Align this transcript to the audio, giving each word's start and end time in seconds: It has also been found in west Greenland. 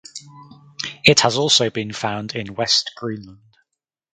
It 1.05 1.19
has 1.19 1.37
also 1.37 1.69
been 1.69 1.93
found 1.93 2.33
in 2.35 2.55
west 2.55 2.91
Greenland. 2.97 3.55